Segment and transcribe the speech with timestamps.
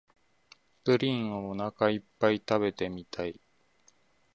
[0.83, 3.39] プリンをおなかいっぱい食べてみたい